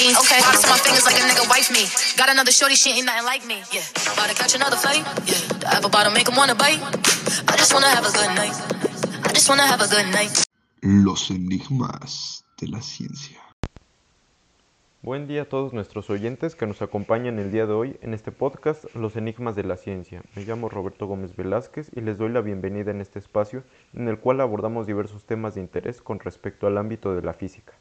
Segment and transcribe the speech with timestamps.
[0.00, 0.16] jeans.
[0.16, 1.84] Okay, on my fingers like a nigga wife me.
[2.16, 3.60] Got another shorty, she ain't nothing like me.
[3.72, 5.04] Yeah, about to catch another fight.
[5.28, 6.80] Yeah, the apple bottom make him wanna bite.
[7.48, 8.56] I just wanna have a good night.
[9.28, 10.32] I just wanna have a good night.
[10.82, 13.38] Los enigmas de la ciencia.
[15.02, 18.32] Buen día a todos nuestros oyentes que nos acompañan el día de hoy en este
[18.32, 20.22] podcast Los Enigmas de la Ciencia.
[20.36, 23.64] Me llamo Roberto Gómez Velázquez y les doy la bienvenida en este espacio
[23.94, 27.72] en el cual abordamos diversos temas de interés con respecto al ámbito de la física.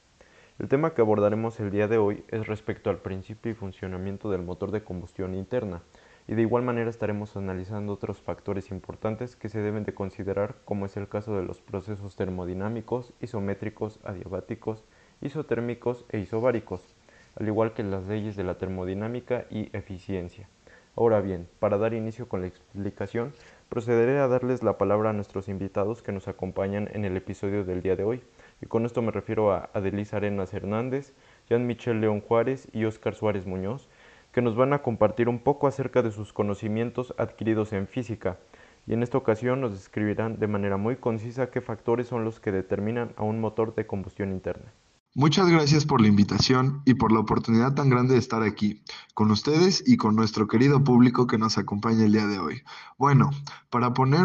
[0.59, 4.41] El tema que abordaremos el día de hoy es respecto al principio y funcionamiento del
[4.41, 5.81] motor de combustión interna
[6.27, 10.85] y de igual manera estaremos analizando otros factores importantes que se deben de considerar como
[10.85, 14.83] es el caso de los procesos termodinámicos, isométricos, adiabáticos,
[15.21, 16.81] isotérmicos e isobáricos
[17.35, 20.49] al igual que las leyes de la termodinámica y eficiencia.
[20.95, 23.33] Ahora bien, para dar inicio con la explicación,
[23.69, 27.81] procederé a darles la palabra a nuestros invitados que nos acompañan en el episodio del
[27.81, 28.21] día de hoy.
[28.61, 31.13] Y con esto me refiero a Adelisa Arenas Hernández,
[31.49, 33.87] Jean-Michel León Juárez y Óscar Suárez Muñoz,
[34.31, 38.37] que nos van a compartir un poco acerca de sus conocimientos adquiridos en física.
[38.85, 42.51] Y en esta ocasión nos describirán de manera muy concisa qué factores son los que
[42.51, 44.71] determinan a un motor de combustión interna.
[45.15, 48.83] Muchas gracias por la invitación y por la oportunidad tan grande de estar aquí,
[49.15, 52.61] con ustedes y con nuestro querido público que nos acompaña el día de hoy.
[52.97, 53.31] Bueno,
[53.71, 54.23] para poner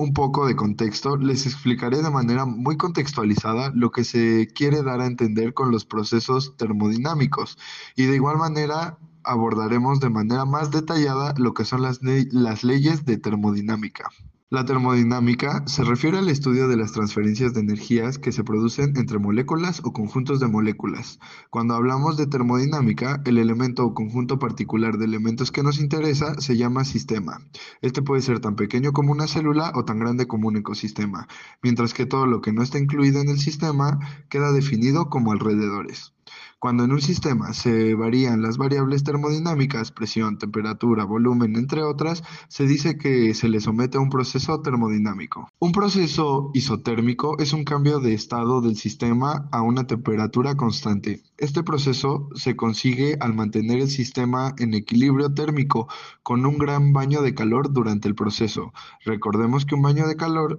[0.00, 5.02] un poco de contexto, les explicaré de manera muy contextualizada lo que se quiere dar
[5.02, 7.58] a entender con los procesos termodinámicos
[7.96, 13.04] y de igual manera abordaremos de manera más detallada lo que son las, las leyes
[13.04, 14.08] de termodinámica.
[14.52, 19.20] La termodinámica se refiere al estudio de las transferencias de energías que se producen entre
[19.20, 21.20] moléculas o conjuntos de moléculas.
[21.50, 26.56] Cuando hablamos de termodinámica, el elemento o conjunto particular de elementos que nos interesa se
[26.56, 27.46] llama sistema.
[27.80, 31.28] Este puede ser tan pequeño como una célula o tan grande como un ecosistema,
[31.62, 36.12] mientras que todo lo que no está incluido en el sistema queda definido como alrededores.
[36.60, 42.66] Cuando en un sistema se varían las variables termodinámicas, presión, temperatura, volumen, entre otras, se
[42.66, 45.48] dice que se le somete a un proceso termodinámico.
[45.58, 51.22] Un proceso isotérmico es un cambio de estado del sistema a una temperatura constante.
[51.38, 55.88] Este proceso se consigue al mantener el sistema en equilibrio térmico
[56.22, 58.74] con un gran baño de calor durante el proceso.
[59.06, 60.58] Recordemos que un baño de calor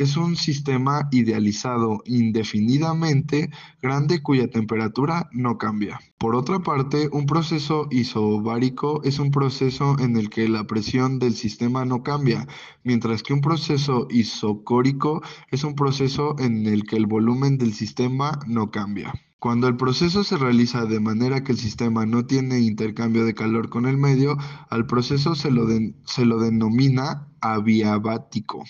[0.00, 3.50] es un sistema idealizado indefinidamente
[3.82, 6.00] grande cuya temperatura no cambia.
[6.16, 11.34] Por otra parte, un proceso isobárico es un proceso en el que la presión del
[11.34, 12.48] sistema no cambia,
[12.82, 18.38] mientras que un proceso isocórico es un proceso en el que el volumen del sistema
[18.46, 19.12] no cambia.
[19.38, 23.70] Cuando el proceso se realiza de manera que el sistema no tiene intercambio de calor
[23.70, 24.36] con el medio,
[24.68, 25.66] al proceso se lo,
[26.04, 28.64] se lo denomina adiabático.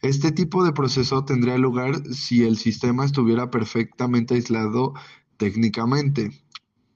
[0.00, 4.94] Este tipo de proceso tendría lugar si el sistema estuviera perfectamente aislado
[5.38, 6.30] técnicamente.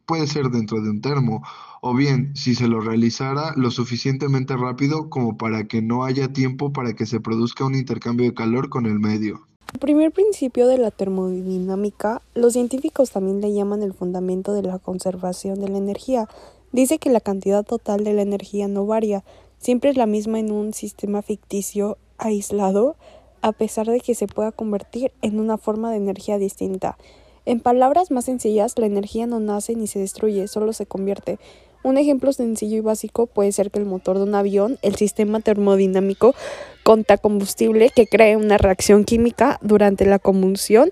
[0.06, 1.42] Puede ser dentro de un termo,
[1.80, 6.72] o bien si se lo realizara lo suficientemente rápido como para que no haya tiempo
[6.72, 9.40] para que se produzca un intercambio de calor con el medio.
[9.72, 14.78] El primer principio de la termodinámica, los científicos también le llaman el fundamento de la
[14.78, 16.28] conservación de la energía.
[16.70, 19.24] Dice que la cantidad total de la energía no varia,
[19.58, 22.96] siempre es la misma en un sistema ficticio aislado,
[23.42, 26.96] a pesar de que se pueda convertir en una forma de energía distinta.
[27.44, 31.38] En palabras más sencillas, la energía no nace ni se destruye, solo se convierte.
[31.82, 35.40] Un ejemplo sencillo y básico puede ser que el motor de un avión, el sistema
[35.40, 36.36] termodinámico,
[36.84, 40.90] conta combustible que crea una reacción química durante la combustión.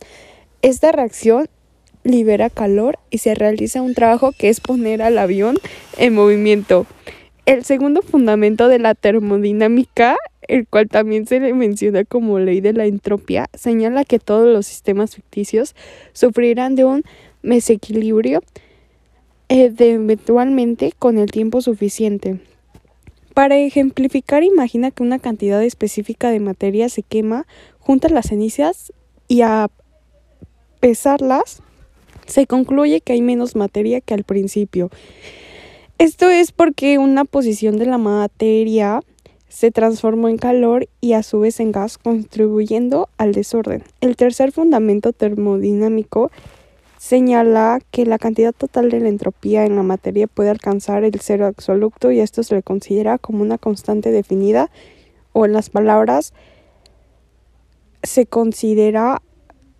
[0.62, 1.48] Esta reacción
[2.02, 5.58] libera calor y se realiza un trabajo que es poner al avión
[5.96, 6.86] en movimiento.
[7.46, 10.16] El segundo fundamento de la termodinámica,
[10.50, 14.66] el cual también se le menciona como ley de la entropía, señala que todos los
[14.66, 15.76] sistemas ficticios
[16.12, 17.04] sufrirán de un
[17.42, 18.42] desequilibrio
[19.48, 22.40] eh, eventualmente con el tiempo suficiente.
[23.32, 27.46] Para ejemplificar, imagina que una cantidad específica de materia se quema,
[27.78, 28.92] junta las cenizas
[29.28, 29.70] y a
[30.80, 31.62] pesarlas
[32.26, 34.90] se concluye que hay menos materia que al principio.
[35.98, 39.00] Esto es porque una posición de la materia
[39.50, 43.82] se transformó en calor y a su vez en gas, contribuyendo al desorden.
[44.00, 46.30] El tercer fundamento termodinámico
[46.98, 51.46] señala que la cantidad total de la entropía en la materia puede alcanzar el cero
[51.46, 54.70] absoluto y esto se le considera como una constante definida
[55.32, 56.32] o en las palabras
[58.02, 59.20] se considera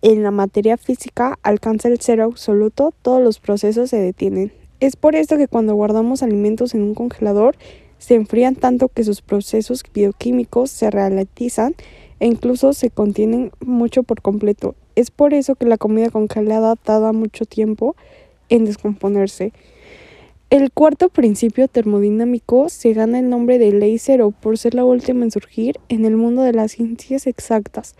[0.01, 4.51] en la materia física alcanza el cero absoluto, todos los procesos se detienen.
[4.79, 7.55] Es por esto que cuando guardamos alimentos en un congelador
[8.01, 11.75] se enfrían tanto que sus procesos bioquímicos se ralentizan
[12.19, 14.73] e incluso se contienen mucho por completo.
[14.95, 17.95] Es por eso que la comida congelada tarda mucho tiempo
[18.49, 19.53] en descomponerse.
[20.49, 25.23] El cuarto principio termodinámico se gana el nombre de ley cero por ser la última
[25.23, 27.93] en surgir en el mundo de las ciencias exactas.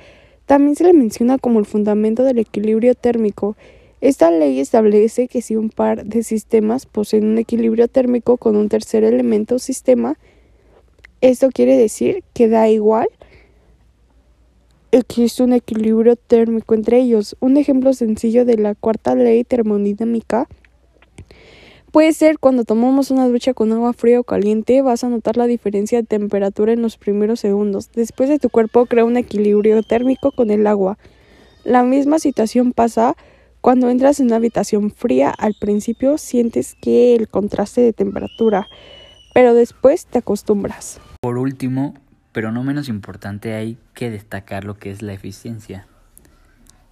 [0.47, 3.55] También se le menciona como el fundamento del equilibrio térmico.
[4.01, 8.67] Esta ley establece que si un par de sistemas poseen un equilibrio térmico con un
[8.67, 10.17] tercer elemento o sistema,
[11.21, 13.07] esto quiere decir que da igual
[14.91, 17.37] existe un equilibrio térmico entre ellos.
[17.39, 20.47] Un ejemplo sencillo de la cuarta ley termodinámica
[21.91, 25.45] puede ser cuando tomamos una ducha con agua fría o caliente, vas a notar la
[25.45, 27.91] diferencia de temperatura en los primeros segundos.
[27.93, 30.97] Después de tu cuerpo crea un equilibrio térmico con el agua.
[31.63, 33.15] La misma situación pasa
[33.61, 35.29] cuando entras en una habitación fría.
[35.29, 38.67] Al principio sientes que el contraste de temperatura,
[39.33, 40.99] pero después te acostumbras.
[41.21, 41.93] Por último,
[42.31, 45.87] pero no menos importante, hay que destacar lo que es la eficiencia,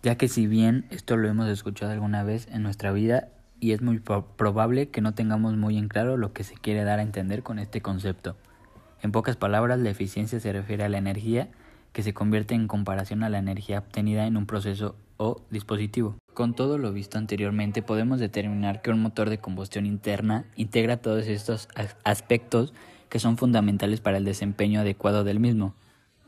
[0.04, 3.30] ya que si bien esto lo hemos escuchado alguna vez en nuestra vida
[3.60, 7.00] y es muy probable que no tengamos muy en claro lo que se quiere dar
[7.00, 8.38] a entender con este concepto.
[9.02, 11.50] En pocas palabras, la eficiencia se refiere a la energía
[11.94, 16.16] que se convierte en comparación a la energía obtenida en un proceso o dispositivo.
[16.34, 21.28] Con todo lo visto anteriormente, podemos determinar que un motor de combustión interna integra todos
[21.28, 21.68] estos
[22.04, 22.74] aspectos
[23.10, 25.76] que son fundamentales para el desempeño adecuado del mismo,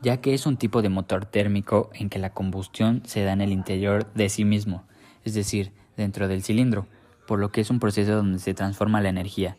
[0.02, 3.40] ya que es un tipo de motor térmico en que la combustión se da en
[3.40, 4.84] el interior de sí mismo,
[5.24, 6.86] es decir, dentro del cilindro,
[7.26, 9.56] por lo que es un proceso donde se transforma la energía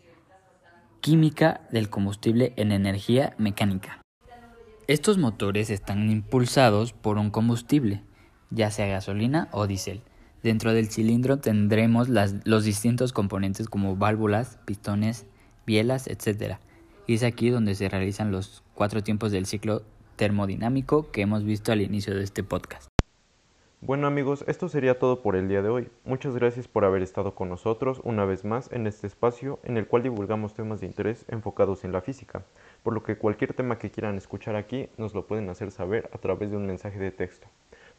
[1.00, 4.00] química del combustible en energía mecánica.
[4.86, 8.02] Estos motores están impulsados por un combustible,
[8.50, 10.02] ya sea gasolina o diésel.
[10.42, 15.26] Dentro del cilindro tendremos los distintos componentes como válvulas, pistones,
[15.66, 16.56] bielas, etc.
[17.06, 19.82] Y es aquí donde se realizan los cuatro tiempos del ciclo
[20.16, 22.88] termodinámico que hemos visto al inicio de este podcast.
[23.86, 25.88] Bueno amigos, esto sería todo por el día de hoy.
[26.04, 29.86] Muchas gracias por haber estado con nosotros una vez más en este espacio en el
[29.86, 32.44] cual divulgamos temas de interés enfocados en la física,
[32.82, 36.18] por lo que cualquier tema que quieran escuchar aquí nos lo pueden hacer saber a
[36.18, 37.46] través de un mensaje de texto.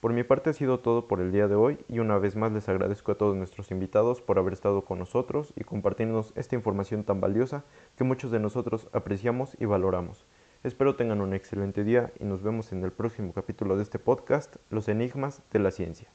[0.06, 2.52] Por mi parte ha sido todo por el día de hoy y una vez más
[2.52, 7.04] les agradezco a todos nuestros invitados por haber estado con nosotros y compartirnos esta información
[7.04, 7.64] tan valiosa
[7.98, 10.28] que muchos de nosotros apreciamos y valoramos.
[10.62, 14.58] Espero tengan un excelente día y nos vemos en el próximo capítulo de este podcast,
[14.70, 16.08] Los Enigmas de la Ciencia.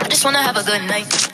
[0.00, 1.27] I just wanna have a good night.